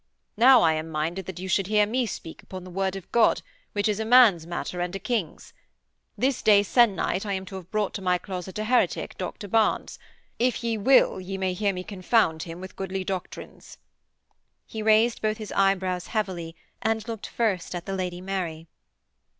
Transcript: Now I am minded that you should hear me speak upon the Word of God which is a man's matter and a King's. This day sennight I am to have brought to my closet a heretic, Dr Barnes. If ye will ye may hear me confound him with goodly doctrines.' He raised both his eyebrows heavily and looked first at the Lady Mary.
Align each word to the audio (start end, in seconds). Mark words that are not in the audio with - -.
Now 0.37 0.63
I 0.63 0.73
am 0.73 0.89
minded 0.89 1.27
that 1.27 1.37
you 1.39 1.47
should 1.47 1.67
hear 1.67 1.85
me 1.85 2.07
speak 2.07 2.41
upon 2.41 2.63
the 2.63 2.71
Word 2.71 2.95
of 2.95 3.11
God 3.11 3.43
which 3.73 3.87
is 3.87 3.99
a 3.99 4.03
man's 4.03 4.47
matter 4.47 4.79
and 4.81 4.95
a 4.95 4.99
King's. 4.99 5.53
This 6.17 6.41
day 6.41 6.63
sennight 6.63 7.23
I 7.23 7.33
am 7.33 7.45
to 7.45 7.55
have 7.57 7.69
brought 7.69 7.93
to 7.93 8.01
my 8.01 8.17
closet 8.17 8.57
a 8.57 8.63
heretic, 8.63 9.15
Dr 9.19 9.47
Barnes. 9.47 9.99
If 10.39 10.63
ye 10.63 10.75
will 10.75 11.19
ye 11.21 11.37
may 11.37 11.53
hear 11.53 11.71
me 11.71 11.83
confound 11.83 12.41
him 12.41 12.59
with 12.59 12.75
goodly 12.75 13.03
doctrines.' 13.03 13.77
He 14.65 14.81
raised 14.81 15.21
both 15.21 15.37
his 15.37 15.51
eyebrows 15.51 16.07
heavily 16.07 16.55
and 16.81 17.07
looked 17.07 17.27
first 17.27 17.75
at 17.75 17.85
the 17.85 17.93
Lady 17.93 18.21
Mary. 18.21 18.65